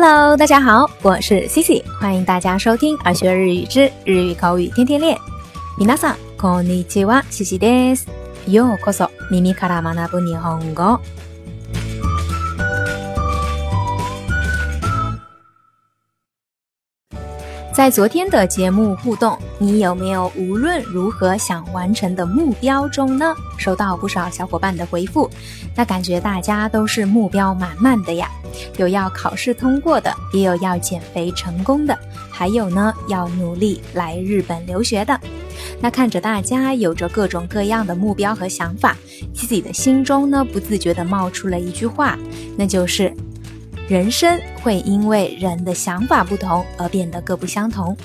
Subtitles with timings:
[0.00, 5.16] Hello，大家好，我是 Cici，欢迎大家收听《二学日语之日语口语天天练》。
[5.76, 8.06] 皆さんこんにちは、Cici です。
[8.46, 11.00] ようこそ、耳から学ぶ日本語。
[17.78, 23.32] 在昨天的节目互动，你有没有无论如何想完成的目标中呢？
[23.56, 25.30] 收到不少小伙伴的回复，
[25.76, 28.28] 那感觉大家都是目标满满的呀，
[28.78, 31.96] 有要考试通过的，也有要减肥成功的，
[32.32, 35.16] 还有呢要努力来日本留学的。
[35.80, 38.96] 那看着大家有着各种各样的目标和想法，
[39.32, 42.18] 自己的心中呢不自觉地冒出了一句话，
[42.56, 43.12] 那就是。
[43.88, 47.96] 人生会因为人的想法不同而变得各不相同。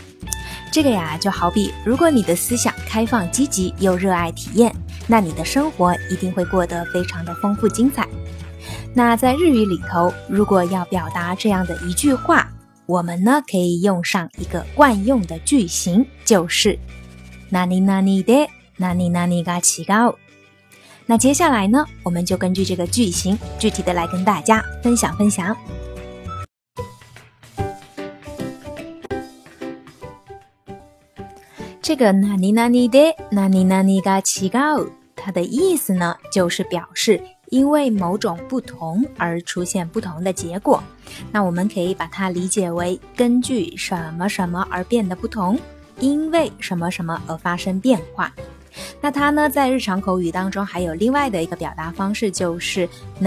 [0.71, 4.73] 这个呀，就好比如果你的思想开放、积极又热爱体验，
[5.07, 8.07] 那你的生活一定会过得非常的丰富精彩。
[8.95, 12.49] 那在日语里头，如果要表达这样的一句话，
[12.85, 16.79] 我们呢可以用上一个惯用的句型，就是
[17.51, 18.47] “ナニナニで、
[18.79, 20.15] ナニナニが違う”。
[21.05, 25.55] 那接下来呢，我们就根据这个句型，具体的来跟大家分享分享。
[31.81, 32.97] 这个“那尼那尼的
[33.29, 40.81] 那尼那尼嘎奇嘎乌”，它的意思呢，就是表示因为某种不同而出现不同的结果。
[41.33, 45.59] 那我们可以把它理解为根据什么什么而变得不同，
[45.99, 48.33] 因为什么什么而发生变化。
[49.01, 52.87] 那它呢，在日常口语当中还有另外的一个表达方式，就是“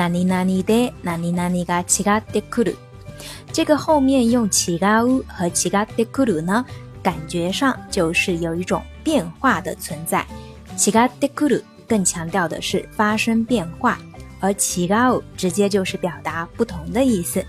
[3.53, 6.65] 这个后面用“奇噶乌”和“奇噶的库鲁”呢，
[7.03, 10.25] 感觉上就是有一种变化的存在。
[10.77, 13.99] “奇噶的库鲁”更强调的是发生变化，
[14.41, 17.45] 而“奇噶直接就是表达不同的意思。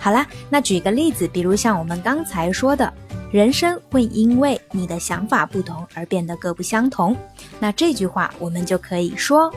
[0.00, 2.92] 好了，那举个例子，比如像我们刚才说的。
[3.30, 7.14] 人生会因为你的想法不同而变得各不相同。
[7.58, 9.52] 那这句话我们就可以说：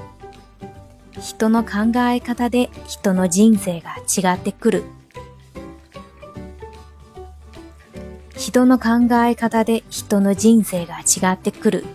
[1.40, 4.84] 人の考え方で人の人生が違ってくる。
[8.36, 11.86] 人の考え方で人の人生が違ってくる。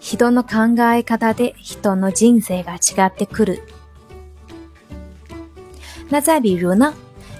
[0.00, 3.60] 人の考え方で人の人生が違ってくる。
[6.10, 6.92] 那再比如呢？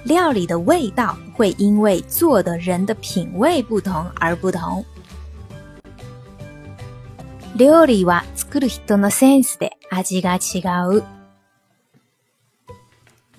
[0.05, 4.85] 料理的味道会因为做的人的品味不同而不同。
[7.55, 10.59] 料理は作る人のセンスで味が違
[10.97, 11.03] う。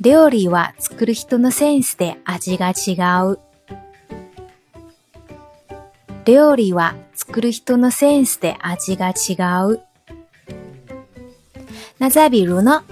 [0.00, 2.96] 料理は作る人のセンスで味が違
[3.30, 3.38] う。
[6.24, 9.34] 料理は作る人のセンスで味が違
[9.66, 9.80] う。
[11.98, 12.84] 那再比如呢？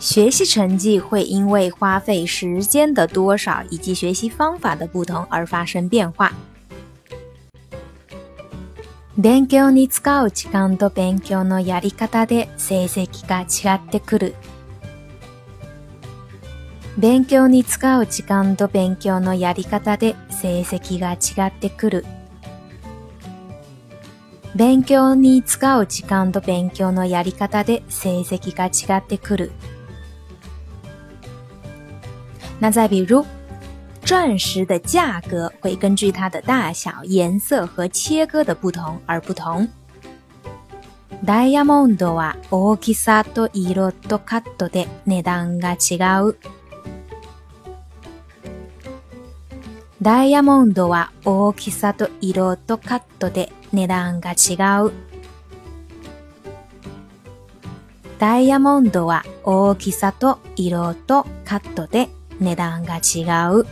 [0.00, 6.32] 学习成绩会因为花费时间的多少以及学习方法的不同而发生变化。
[9.14, 14.34] 勉強に使う時間と勉強のやり方で成績が違ってくる。
[16.98, 22.06] 勉強に使う時間と勉強のやり方で成績が違ってくる。
[24.56, 29.52] 勉強に使う時間と勉強のやり方で成績が違ってくる。
[32.62, 33.24] 那再比如，
[34.02, 39.66] 钻石的价格会根据它的大小、颜色和切割的不同而不同。
[41.26, 46.36] ダイヤモンドは大きさと色とカットで値段が違う。
[50.02, 54.92] ダイヤモンドは大きさと色とカットで値段が違う。
[58.18, 62.08] ダイヤモンドは大きさと色とカットで
[62.40, 63.64] 那段が違う。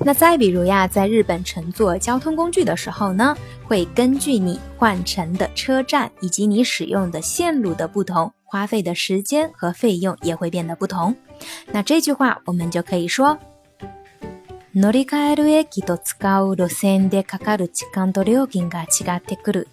[0.00, 11.14] 那再比如呀，在日本乘坐交通工具的时候呢，会根据你换乘的车站以及你使用的线路的不同，花费的时间和费用也会变得不同。
[11.72, 13.36] 那这句话我们就可以说：
[14.72, 19.66] 乗り換える駅と使う路線でかかる時間と料金が違って来る。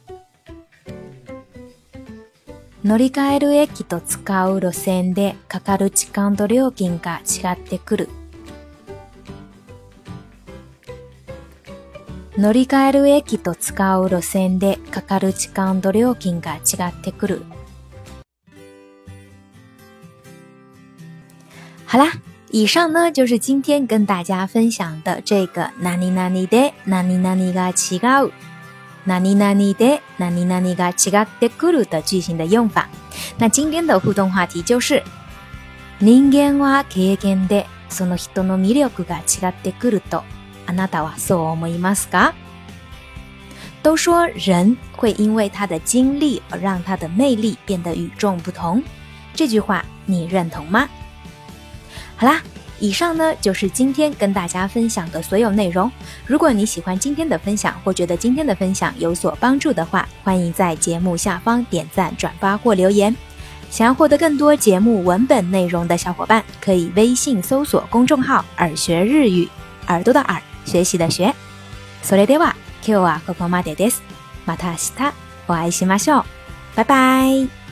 [2.85, 4.21] 乗り換える駅と使
[4.51, 8.09] う路線でかかる時間と料金が違ってくる。
[12.37, 17.41] 乗り換える駅と使う路線でかかる時間と料金が違ってくる。
[21.87, 22.05] 好啦，
[22.51, 28.31] 以上呢就是今天跟大家分享的这个哪里哪里的哪里哪里が違う。
[29.07, 32.89] 那尼那尼的，那尼那尼个，違うってくる的句型的用法。
[33.37, 35.03] 那今天的互动话题就是：
[35.99, 40.23] 人間は経験でその人の魅力が違ってくると、
[40.65, 42.33] あなたはそう思いますか？
[43.83, 48.81] 都说人会因为他的经历而让他的魅力变得与众不同，
[49.35, 50.89] 这句话你认同吗？
[52.17, 52.41] 好啦。
[52.79, 55.89] 以上呢就是今天跟大家分享的所有内容。
[56.25, 63.15] 如果你喜欢今天的分享，或觉得今天的分享有所帮助的话，欢迎在节目下方点赞、转发或留言。
[63.69, 69.47] 想要获得更多节目文本内容的小伙伴，可以微信搜索公众号“耳学日语”，
[69.87, 71.33] 耳朵的耳，学习的学。
[72.03, 73.91] それでは、Q 啊 wa k 爹で
[74.45, 76.23] wa koko made des
[76.75, 77.64] 拜拜。